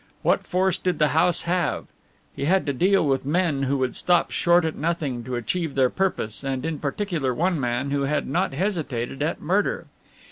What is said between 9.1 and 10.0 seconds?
at murder.